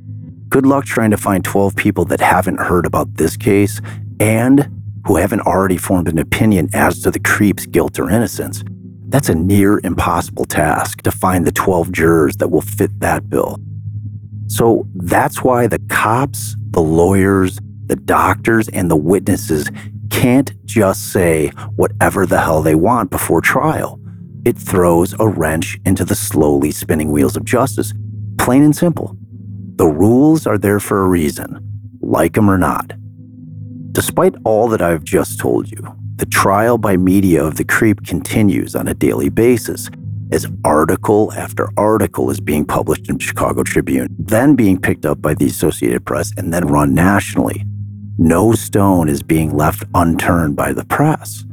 [0.49, 3.79] Good luck trying to find 12 people that haven't heard about this case
[4.19, 4.69] and
[5.07, 8.61] who haven't already formed an opinion as to the creep's guilt or innocence.
[9.07, 13.57] That's a near impossible task to find the 12 jurors that will fit that bill.
[14.47, 19.71] So that's why the cops, the lawyers, the doctors, and the witnesses
[20.15, 23.99] can't just say whatever the hell they want before trial.
[24.45, 27.93] It throws a wrench into the slowly spinning wheels of justice.
[28.39, 29.17] Plain and simple.
[29.75, 31.59] The rules are there for a reason,
[32.01, 32.93] like them or not.
[33.91, 35.81] Despite all that I've just told you,
[36.15, 39.89] the trial by media of the creep continues on a daily basis
[40.31, 45.21] as article after article is being published in the Chicago Tribune, then being picked up
[45.21, 47.65] by the Associated Press and then run nationally.
[48.17, 51.43] No stone is being left unturned by the press.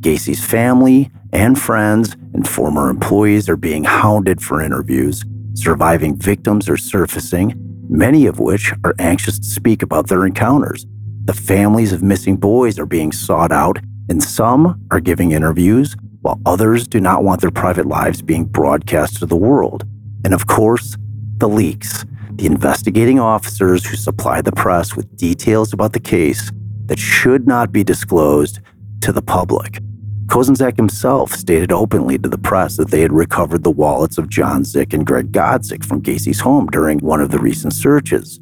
[0.00, 5.24] Gacy's family and friends and former employees are being hounded for interviews.
[5.54, 7.54] Surviving victims are surfacing,
[7.88, 10.84] many of which are anxious to speak about their encounters.
[11.24, 13.78] The families of missing boys are being sought out,
[14.10, 19.20] and some are giving interviews, while others do not want their private lives being broadcast
[19.20, 19.84] to the world.
[20.22, 20.98] And of course,
[21.38, 22.04] the leaks
[22.40, 26.50] the investigating officers who supply the press with details about the case
[26.86, 28.60] that should not be disclosed
[29.02, 29.78] to the public.
[30.24, 34.62] Kozenczak himself stated openly to the press that they had recovered the wallets of John
[34.62, 38.40] Szyc and Greg Godzik from Gacy's home during one of the recent searches.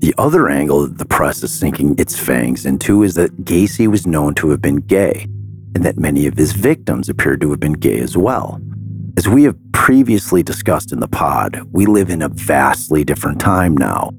[0.00, 4.06] The other angle that the press is sinking its fangs into is that Gacy was
[4.06, 5.22] known to have been gay,
[5.74, 8.60] and that many of his victims appeared to have been gay as well.
[9.18, 13.76] As we have previously discussed in the pod, we live in a vastly different time
[13.76, 14.12] now.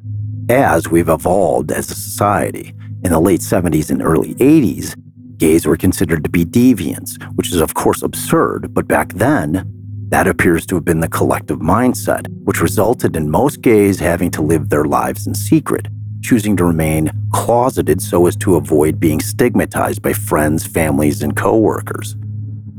[0.50, 2.74] As we've evolved as a society,
[3.06, 5.02] in the late 70s and early 80s,
[5.38, 9.64] gays were considered to be deviants, which is of course absurd, but back then,
[10.10, 14.42] that appears to have been the collective mindset, which resulted in most gays having to
[14.42, 15.88] live their lives in secret,
[16.22, 22.18] choosing to remain closeted so as to avoid being stigmatized by friends, families, and coworkers.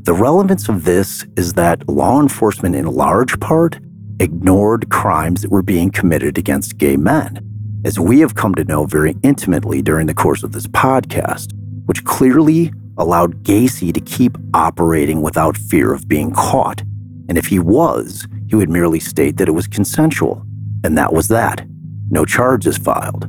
[0.04, 3.78] The relevance of this is that law enforcement, in large part,
[4.18, 7.38] ignored crimes that were being committed against gay men,
[7.84, 11.52] as we have come to know very intimately during the course of this podcast,
[11.84, 16.80] which clearly allowed Gacy to keep operating without fear of being caught.
[17.28, 20.42] And if he was, he would merely state that it was consensual,
[20.82, 21.66] and that was that.
[22.08, 23.24] No charges filed.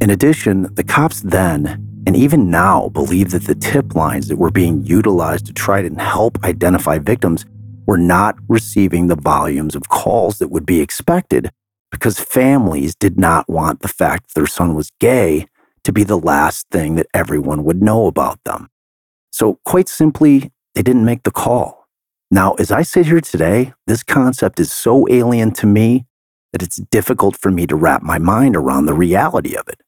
[0.00, 4.50] In addition, the cops then and even now believe that the tip lines that were
[4.50, 7.44] being utilized to try and help identify victims
[7.86, 11.50] were not receiving the volumes of calls that would be expected
[11.90, 15.46] because families did not want the fact that their son was gay
[15.84, 18.68] to be the last thing that everyone would know about them.
[19.30, 21.86] So, quite simply, they didn't make the call.
[22.30, 26.06] Now, as I sit here today, this concept is so alien to me
[26.52, 29.80] that it's difficult for me to wrap my mind around the reality of it.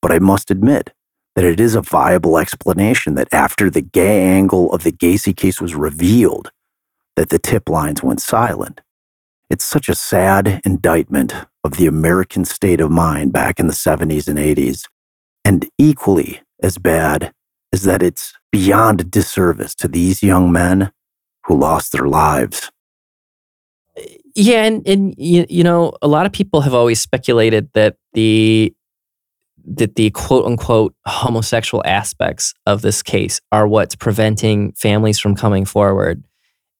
[0.00, 0.92] But I must admit
[1.34, 5.60] that it is a viable explanation that after the gay angle of the Gacy case
[5.60, 6.50] was revealed,
[7.16, 8.80] that the tip lines went silent.
[9.50, 14.28] It's such a sad indictment of the American state of mind back in the 70s
[14.28, 14.86] and 80s.
[15.44, 17.32] And equally as bad
[17.72, 20.92] is that it's beyond disservice to these young men
[21.44, 22.70] who lost their lives.
[24.34, 28.74] Yeah, and, and you, you know, a lot of people have always speculated that the
[29.66, 35.64] that the quote unquote homosexual aspects of this case are what's preventing families from coming
[35.64, 36.24] forward.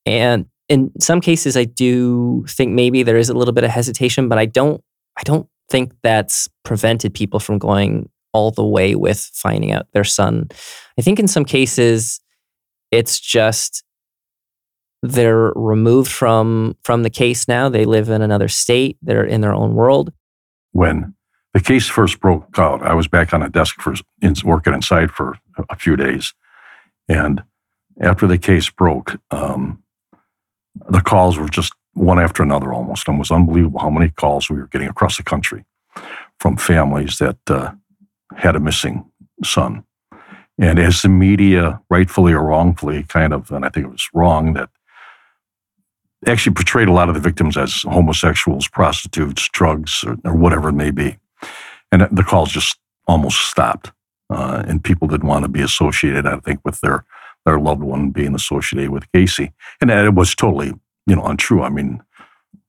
[0.07, 4.29] And in some cases I do think maybe there is a little bit of hesitation,
[4.29, 4.83] but I don't
[5.19, 10.05] I don't think that's prevented people from going all the way with finding out their
[10.05, 10.49] son.
[10.99, 12.21] I think in some cases
[12.91, 13.85] it's just
[15.03, 17.69] they're removed from from the case now.
[17.69, 18.99] They live in another state.
[19.03, 20.13] They're in their own world.
[20.73, 21.15] When
[21.55, 25.11] the case first broke out, I was back on a desk for in, working inside
[25.11, 25.39] for
[25.69, 26.35] a few days,
[27.09, 27.43] and
[28.01, 29.83] after the case broke, um,
[30.89, 33.07] the calls were just one after another almost.
[33.07, 35.65] And it was unbelievable how many calls we were getting across the country
[36.41, 37.73] from families that uh,
[38.37, 39.05] had a missing
[39.45, 39.85] son.
[40.59, 44.55] And as the media, rightfully or wrongfully, kind of, and I think it was wrong,
[44.55, 44.71] that
[46.27, 50.75] actually portrayed a lot of the victims as homosexuals, prostitutes, drugs, or, or whatever it
[50.75, 51.19] may be.
[51.93, 53.93] And the calls just almost stopped.
[54.31, 57.05] Uh, and people didn't want to be associated, I think, with their
[57.45, 59.53] their loved one being associated with Gacy.
[59.81, 60.73] And it was totally,
[61.07, 61.63] you know, untrue.
[61.63, 62.03] I mean,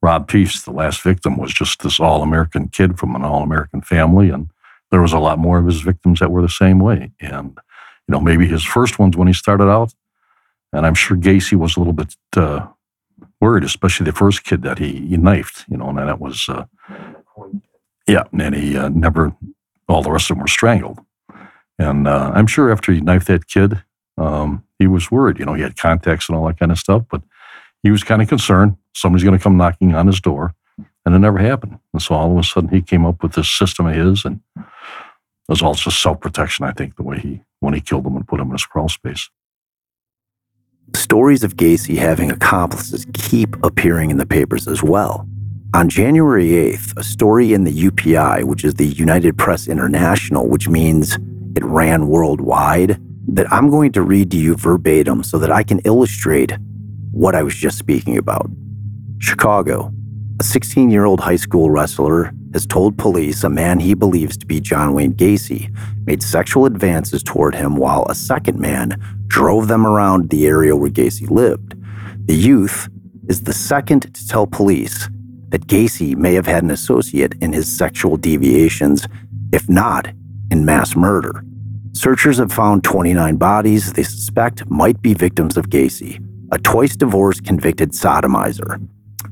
[0.01, 3.81] Rob Piest, the last victim, was just this all American kid from an all American
[3.81, 4.29] family.
[4.29, 4.49] And
[4.91, 7.11] there was a lot more of his victims that were the same way.
[7.21, 7.57] And,
[8.07, 9.93] you know, maybe his first ones when he started out.
[10.73, 12.67] And I'm sure Gacy was a little bit uh,
[13.39, 16.65] worried, especially the first kid that he, he knifed, you know, and that was, uh,
[18.07, 19.35] yeah, and he uh, never,
[19.87, 20.99] all the rest of them were strangled.
[21.79, 23.81] And uh, I'm sure after he knifed that kid,
[24.17, 25.39] um, he was worried.
[25.39, 27.21] You know, he had contacts and all that kind of stuff, but
[27.81, 30.53] he was kind of concerned somebody's going to come knocking on his door.
[31.05, 31.79] And it never happened.
[31.91, 34.39] And so all of a sudden he came up with this system of his and
[34.57, 38.27] it was just self protection, I think, the way he, when he killed him and
[38.27, 39.29] put him in his crawl space.
[40.95, 45.27] Stories of Gacy having accomplices keep appearing in the papers as well.
[45.73, 50.69] On January 8th, a story in the UPI, which is the United Press International, which
[50.69, 51.17] means
[51.55, 55.79] it ran worldwide, that I'm going to read to you verbatim so that I can
[55.79, 56.51] illustrate
[57.11, 58.51] what I was just speaking about.
[59.17, 59.91] Chicago.
[60.39, 64.45] A 16 year old high school wrestler has told police a man he believes to
[64.45, 69.87] be John Wayne Gacy made sexual advances toward him while a second man drove them
[69.87, 71.73] around the area where Gacy lived.
[72.27, 72.89] The youth
[73.27, 75.09] is the second to tell police
[75.53, 79.07] that Gacy may have had an associate in his sexual deviations,
[79.51, 80.07] if not
[80.49, 81.45] in mass murder.
[81.91, 86.19] Searchers have found 29 bodies they suspect might be victims of Gacy,
[86.51, 88.83] a twice divorced convicted sodomizer.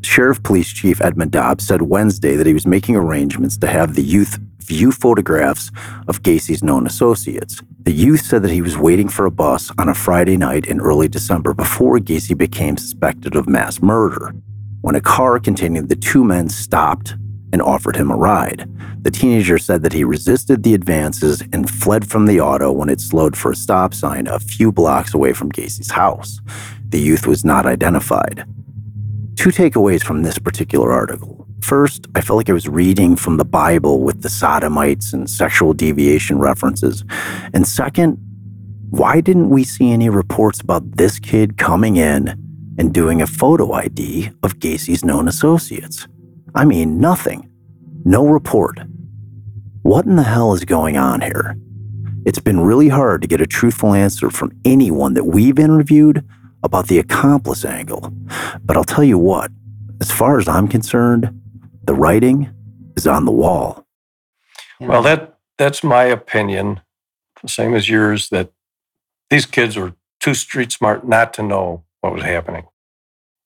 [0.04, 4.04] Sheriff Police Chief Edmund Dobbs said Wednesday that he was making arrangements to have the
[4.04, 5.72] youth view photographs
[6.08, 7.64] of Gacy's known associates.
[7.80, 10.82] The youth said that he was waiting for a bus on a Friday night in
[10.82, 14.36] early December before Gacy became suspected of mass murder.
[14.82, 17.16] When a car containing the two men stopped
[17.54, 18.68] and offered him a ride.
[19.04, 23.02] The teenager said that he resisted the advances and fled from the auto when it
[23.02, 26.40] slowed for a stop sign a few blocks away from Gacy's house.
[26.90, 28.46] The youth was not identified.
[29.36, 31.48] Two takeaways from this particular article.
[31.62, 35.74] First, I felt like I was reading from the Bible with the sodomites and sexual
[35.74, 37.04] deviation references.
[37.54, 38.18] And second,
[38.90, 42.41] why didn't we see any reports about this kid coming in
[42.78, 46.08] and doing a photo ID of Gacy's known associates?
[46.56, 47.50] I mean, nothing.
[48.04, 48.80] No report.
[49.84, 51.58] What in the hell is going on here?
[52.26, 56.24] It's been really hard to get a truthful answer from anyone that we've interviewed
[56.64, 58.14] about the accomplice angle.
[58.64, 59.52] But I'll tell you what,
[60.00, 61.42] as far as I'm concerned,
[61.84, 62.54] the writing
[62.96, 63.86] is on the wall.
[64.80, 66.82] Well, that that's my opinion,
[67.42, 68.52] the same as yours, that
[69.30, 72.66] these kids were too street smart not to know what was happening.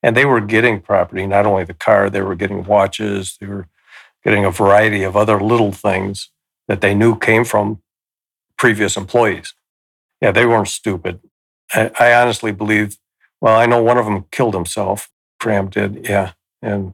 [0.01, 3.68] And they were getting property, not only the car, they were getting watches, they were
[4.24, 6.30] getting a variety of other little things
[6.68, 7.82] that they knew came from
[8.58, 9.53] previous employees.
[10.22, 11.22] Yeah, they weren't stupid.
[11.74, 12.97] I, I honestly believe,
[13.41, 15.10] well, I know one of them killed himself.
[15.39, 16.32] Cram did, yeah.
[16.62, 16.93] And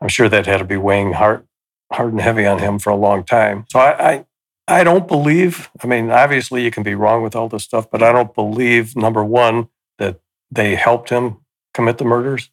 [0.00, 1.46] I'm sure that had to be weighing hard,
[1.92, 3.66] hard and heavy on him for a long time.
[3.70, 4.26] So I, I,
[4.68, 5.70] I don't believe.
[5.82, 8.96] I mean, obviously you can be wrong with all this stuff, but I don't believe
[8.96, 9.68] number one
[10.52, 11.38] they helped him
[11.74, 12.50] commit the murders,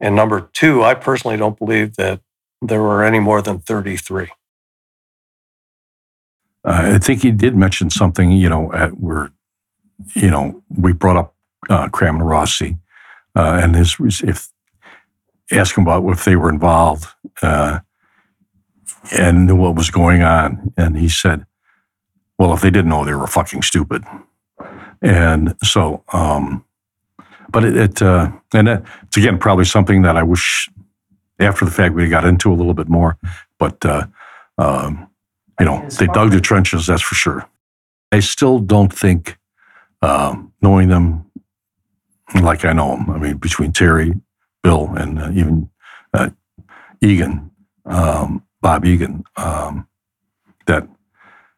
[0.00, 2.20] and number two, I personally don't believe that
[2.62, 4.28] there were any more than 33.
[6.64, 9.30] Uh, I think he did mention something, you know, at where,
[10.14, 11.34] you know, we brought up
[11.68, 12.76] uh, Cram and Rossi,
[13.36, 14.48] uh, and his if
[15.52, 17.06] ask him about if they were involved
[17.42, 17.80] uh,
[19.16, 21.46] and knew what was going on, and he said,
[22.38, 24.04] "Well, if they didn't know, they were fucking stupid."
[25.02, 26.64] And so, um,
[27.50, 30.68] but it, it uh, and it's again probably something that I wish
[31.38, 33.18] after the fact we got into a little bit more,
[33.58, 33.84] but.
[33.84, 34.06] Uh,
[34.58, 35.08] um,
[35.58, 37.48] you know, they dug the trenches, that's for sure.
[38.12, 39.38] I still don't think,
[40.02, 41.30] um, knowing them
[42.34, 44.12] like I know them, I mean, between Terry,
[44.62, 45.70] Bill, and uh, even
[46.12, 46.30] uh,
[47.00, 47.50] Egan,
[47.84, 49.88] um, Bob Egan, um,
[50.66, 50.88] that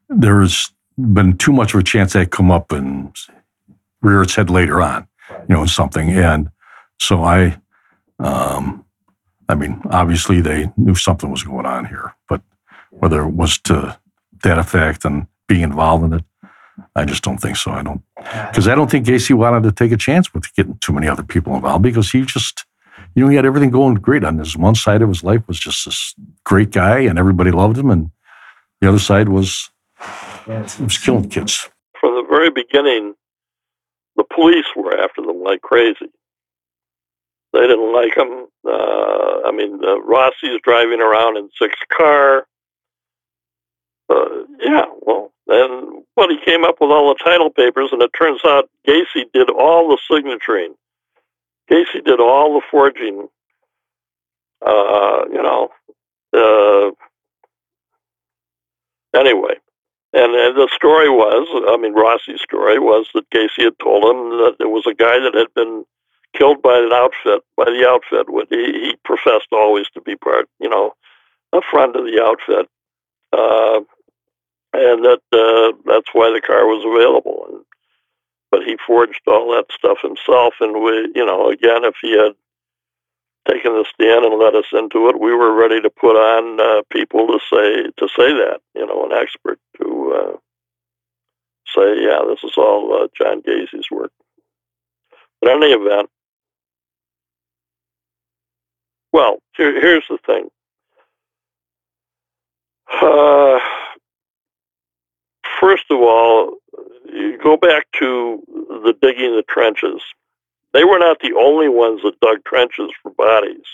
[0.09, 3.17] there's been too much of a chance that come up and
[4.03, 5.09] rear its head later on,
[5.49, 6.11] you know, something.
[6.11, 6.51] And
[6.99, 7.61] so I,
[8.19, 8.85] um,
[9.49, 12.43] I mean, obviously they knew something was going on here, but
[12.91, 13.99] whether it was to
[14.43, 16.25] that effect and being involved in it.
[16.95, 17.73] I just don't think so.
[17.73, 20.93] I don't, because I don't think Gacy wanted to take a chance with getting too
[20.93, 22.65] many other people involved because he just,
[23.15, 25.59] you know, he had everything going great on his one side of his life was
[25.59, 28.11] just this great guy and everybody loved him, and
[28.81, 29.71] the other side was
[30.47, 30.53] he
[30.85, 31.69] was killing kids.
[32.01, 33.15] From the very beginning,
[34.19, 36.11] the police were after them like crazy.
[37.55, 38.47] They didn't like him.
[38.67, 42.47] Uh, I mean, uh, Rossi's driving around in Szyc's car.
[44.11, 48.11] Uh, yeah, well, and but he came up with all the title papers, and it
[48.19, 50.75] turns out Gacy did all the signaturing.
[51.71, 53.29] Gacy did all the forging.
[54.67, 55.69] Uh, you know,
[56.35, 56.91] uh,
[59.19, 59.55] anyway,
[60.13, 64.57] and, the story was, I mean, Rossi's story was that Gacy had told him that
[64.59, 65.85] there was a guy that had been
[66.37, 68.27] killed by an outfit, by the outfit.
[68.51, 70.95] He, he professed always to be part, you know,
[71.53, 72.69] a friend of the outfit.
[73.33, 73.81] Uh,
[74.73, 77.47] and that uh, that's why the car was available.
[77.51, 77.65] And
[78.51, 82.33] but he forged all that stuff himself, and we, you know, again, if he had
[83.49, 86.83] taken the stand and let us into it, we were ready to put on uh,
[86.91, 90.37] people to say to say that, you know, an expert to uh,
[91.75, 94.13] say, yeah, this is all uh, John Gacy's work.
[95.41, 96.11] But in any event,
[99.13, 100.49] well, here, here's the thing.
[103.01, 103.59] Uh,
[105.61, 106.57] first of all,
[107.07, 110.03] you go back to the digging the trenches.
[110.79, 113.67] They were not the only ones that dug trenches for bodies.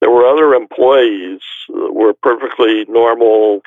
[0.00, 3.62] There were other employees that were perfectly normal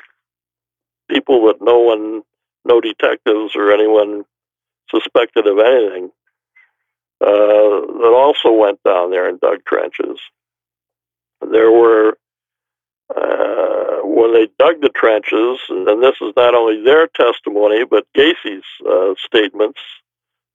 [1.10, 2.22] people that no one,
[2.64, 4.24] no detectives or anyone
[4.90, 6.12] suspected of anything,
[7.20, 7.26] uh,
[8.00, 10.18] that also went down there and dug trenches.
[11.42, 12.16] There were
[13.14, 18.64] uh, when they dug the trenches, and this is not only their testimony, but Gacy's
[18.90, 19.78] uh, statements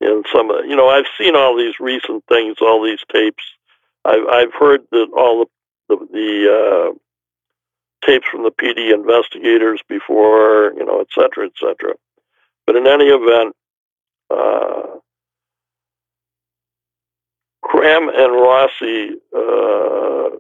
[0.01, 3.43] in some, you know, I've seen all these recent things, all these tapes.
[4.05, 5.45] I've, I've heard that all
[5.89, 11.53] the, the, the uh, tapes from the PD investigators before, you know, et cetera, et
[11.59, 11.95] cetera.
[12.65, 13.55] But in any event,
[14.29, 14.99] uh,
[17.61, 20.37] Cram and Rossi uh,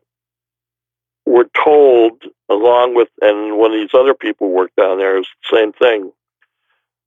[1.25, 5.73] were told, along with, and when these other people worked down there, it the same
[5.73, 6.11] thing,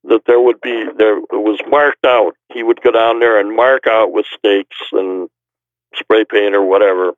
[0.05, 2.34] that there would be, there was marked out.
[2.53, 5.28] He would go down there and mark out with stakes and
[5.94, 7.14] spray paint or whatever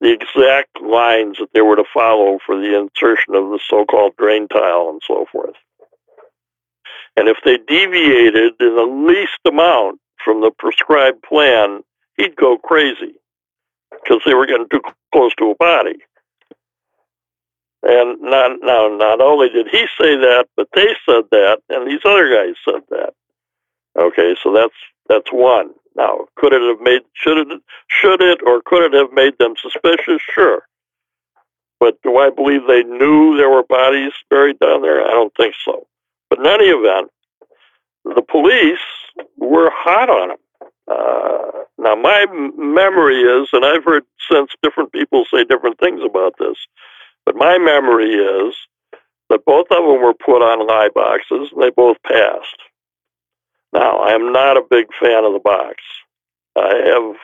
[0.00, 4.16] the exact lines that they were to follow for the insertion of the so called
[4.16, 5.54] drain tile and so forth.
[7.16, 11.80] And if they deviated in the least amount from the prescribed plan,
[12.16, 13.14] he'd go crazy
[13.90, 14.80] because they were getting too
[15.12, 15.96] close to a body.
[17.82, 22.00] And not now, not only did he say that, but they said that, and these
[22.04, 23.14] other guys said that.
[23.98, 24.74] Okay, so that's
[25.08, 25.70] that's one.
[25.96, 29.54] Now, could it have made should it should it or could it have made them
[29.60, 30.20] suspicious?
[30.34, 30.62] Sure.
[31.78, 35.02] But do I believe they knew there were bodies buried down there?
[35.06, 35.86] I don't think so.
[36.28, 37.10] But in any event,
[38.04, 38.78] the police
[39.38, 40.36] were hot on him.
[40.86, 42.26] Uh, now, my
[42.56, 46.56] memory is, and I've heard since different people say different things about this,
[47.30, 48.56] but my memory is
[49.28, 52.56] that both of them were put on lie boxes and they both passed.
[53.72, 55.76] Now, I am not a big fan of the box.
[56.56, 57.16] I have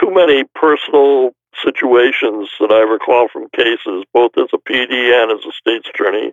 [0.00, 1.32] too many personal
[1.62, 6.32] situations that I recall from cases, both as a PD and as a state's attorney,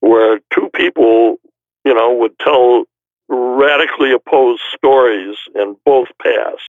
[0.00, 1.36] where two people,
[1.84, 2.84] you know, would tell
[3.28, 6.68] radically opposed stories and both passed.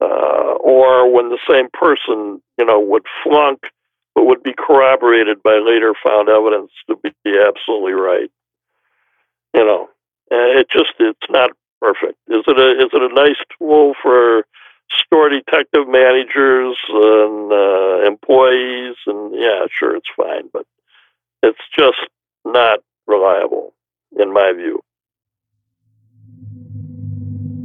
[0.00, 3.60] Uh, or when the same person, you know, would flunk
[4.18, 8.28] but would be corroborated by later found evidence to be absolutely right.
[9.54, 9.88] You know,
[10.28, 12.18] it just it's not perfect.
[12.26, 14.44] Is it a is it a nice tool for
[14.90, 18.96] store detective managers and uh, employees?
[19.06, 20.66] And yeah, sure, it's fine, but
[21.44, 22.08] it's just
[22.44, 23.72] not reliable
[24.18, 24.82] in my view.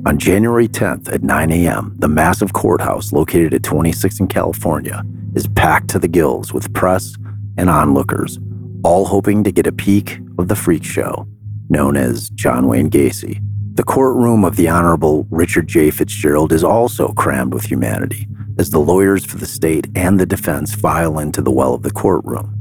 [0.06, 5.01] On January 10th at 9 a.m., the massive courthouse located at 26 in California
[5.34, 7.16] is packed to the gills with press
[7.58, 8.38] and onlookers,
[8.84, 11.26] all hoping to get a peek of the freak show
[11.70, 13.41] known as John Wayne Gacy.
[13.76, 15.89] The courtroom of the Honorable Richard J.
[15.89, 18.28] Fitzgerald is also crammed with humanity
[18.60, 21.91] as the lawyers for the state and the defense file into the well of the
[21.91, 22.54] courtroom.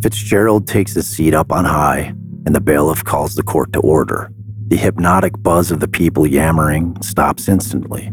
[0.00, 2.14] Fitzgerald takes his seat up on high,
[2.46, 4.30] and the bailiff calls the court to order.
[4.74, 8.10] The hypnotic buzz of the people yammering stops instantly.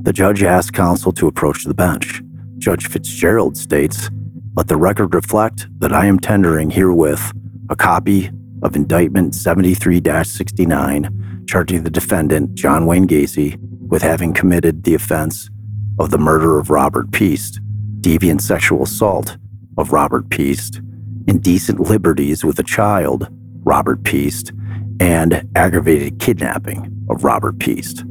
[0.00, 2.22] The judge asks counsel to approach the bench.
[2.56, 4.08] Judge Fitzgerald states,
[4.56, 7.32] Let the record reflect that I am tendering herewith
[7.68, 8.30] a copy
[8.62, 15.50] of Indictment 73 69, charging the defendant, John Wayne Gacy, with having committed the offense
[15.98, 17.60] of the murder of Robert Piest,
[18.00, 19.36] deviant sexual assault
[19.76, 20.80] of Robert Piest,
[21.26, 23.28] indecent liberties with a child,
[23.64, 24.52] Robert Piest,
[25.00, 28.04] and aggravated kidnapping of Robert Piest.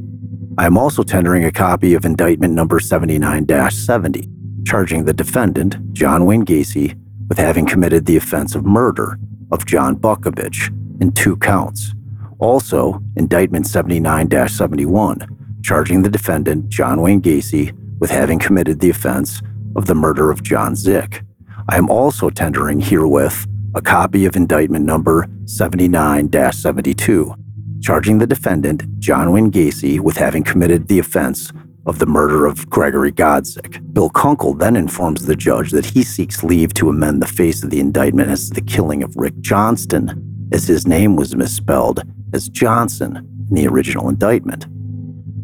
[0.58, 4.28] I am also tendering a copy of indictment number 79 70,
[4.66, 9.18] charging the defendant, John Wayne Gacy, with having committed the offense of murder
[9.52, 10.68] of John Butkovich
[11.00, 11.94] in two counts.
[12.40, 19.40] Also, indictment 79 71, charging the defendant, John Wayne Gacy, with having committed the offense
[19.76, 21.24] of the murder of John Szyc.
[21.68, 27.34] I am also tendering herewith a copy of indictment number 79 72,
[27.80, 31.52] charging the defendant, John Wayne Gacy, with having committed the offense
[31.86, 33.80] of the murder of Gregory Godzik.
[33.92, 37.70] Bill Kunkle then informs the judge that he seeks leave to amend the face of
[37.70, 42.02] the indictment as to the killing of Rick Johnston, as his name was misspelled
[42.32, 43.16] as Johnson
[43.48, 44.66] in the original indictment.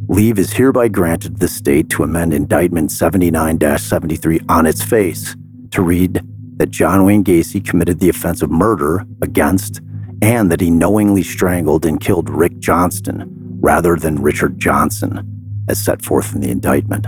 [0.09, 5.35] Leave is hereby granted the state to amend indictment 79 73 on its face
[5.71, 6.25] to read
[6.57, 9.81] that John Wayne Gacy committed the offense of murder against
[10.23, 13.25] and that he knowingly strangled and killed Rick Johnston
[13.61, 17.07] rather than Richard Johnson, as set forth in the indictment.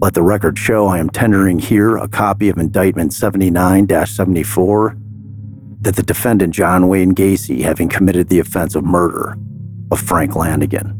[0.00, 4.96] Let the record show I am tendering here a copy of Indictment 79 74
[5.80, 9.36] that the defendant John Wayne Gacy, having committed the offense of murder
[9.90, 10.98] of Frank Landingin.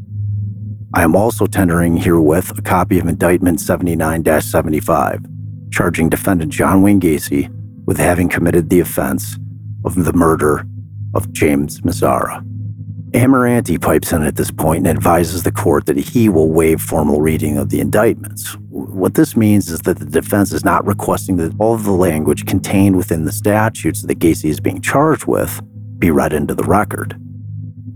[0.94, 5.26] I am also tendering herewith a copy of Indictment 79 75,
[5.70, 7.52] charging defendant John Wayne Gacy
[7.86, 9.38] with having committed the offense
[9.84, 10.66] of the murder
[11.14, 12.44] of James Mazzara.
[13.12, 17.20] Amirante pipes in at this point and advises the court that he will waive formal
[17.20, 18.54] reading of the indictments.
[18.68, 22.44] What this means is that the defense is not requesting that all of the language
[22.44, 25.62] contained within the statutes that Gacy is being charged with
[25.98, 27.18] be read into the record.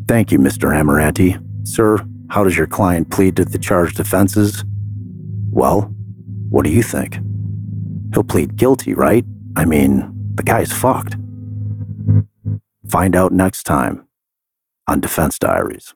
[0.09, 0.71] Thank you, Mr.
[0.73, 1.39] Amirante.
[1.69, 1.99] Sir,
[2.31, 4.65] how does your client plead to the charged offenses?
[5.51, 5.93] Well,
[6.49, 7.19] what do you think?
[8.15, 9.25] He'll plead guilty, right?
[9.57, 11.17] I mean, the guy's fucked.
[12.89, 14.07] Find out next time
[14.89, 15.95] on Defense Diaries.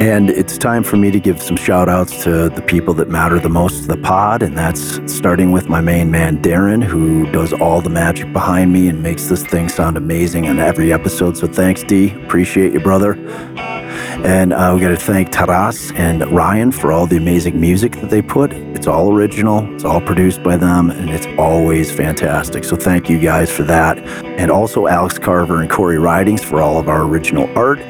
[0.00, 3.38] And it's time for me to give some shout outs to the people that matter
[3.38, 4.42] the most to the pod.
[4.42, 8.88] And that's starting with my main man, Darren, who does all the magic behind me
[8.88, 11.38] and makes this thing sound amazing on every episode.
[11.38, 12.12] So thanks, D.
[12.24, 13.14] Appreciate you, brother.
[14.24, 18.08] And uh, we got to thank Taras and Ryan for all the amazing music that
[18.08, 18.54] they put.
[18.54, 22.64] It's all original, it's all produced by them, and it's always fantastic.
[22.64, 23.98] So thank you guys for that.
[24.24, 27.80] And also Alex Carver and Corey Ridings for all of our original art.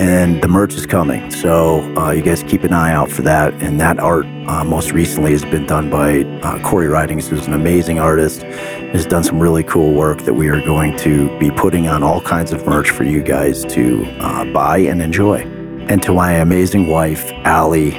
[0.00, 1.30] And the merch is coming.
[1.30, 3.54] So uh, you guys keep an eye out for that.
[3.62, 7.54] And that art uh, most recently has been done by uh, Corey Ridings, who's an
[7.54, 11.86] amazing artist, has done some really cool work that we are going to be putting
[11.86, 15.53] on all kinds of merch for you guys to uh, buy and enjoy
[15.88, 17.90] and to my amazing wife, Allie,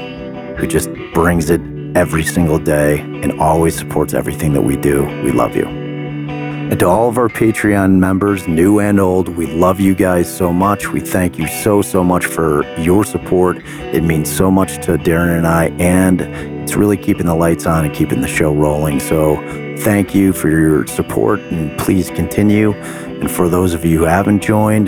[0.55, 1.61] who just brings it
[1.95, 5.05] every single day and always supports everything that we do.
[5.23, 5.65] We love you.
[5.65, 10.51] And to all of our Patreon members, new and old, we love you guys so
[10.51, 10.91] much.
[10.91, 13.57] We thank you so, so much for your support.
[13.93, 17.85] It means so much to Darren and I, and it's really keeping the lights on
[17.85, 18.99] and keeping the show rolling.
[18.99, 19.35] So
[19.77, 22.73] thank you for your support and please continue.
[22.73, 24.87] And for those of you who haven't joined,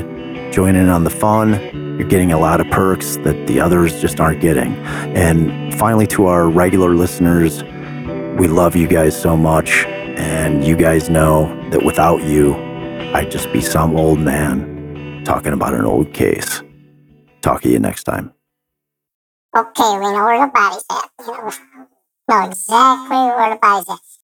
[0.51, 4.19] join in on the fun You're getting a lot of perks that the others just
[4.19, 4.75] aren't getting.
[5.15, 7.63] And finally, to our regular listeners,
[8.39, 9.85] we love you guys so much.
[10.17, 12.55] And you guys know that without you,
[13.13, 16.61] I'd just be some old man talking about an old case.
[17.41, 18.33] Talk to you next time.
[19.55, 21.09] Okay, we know where the body's at.
[21.19, 21.51] You know,
[22.29, 24.16] know exactly where the body's at.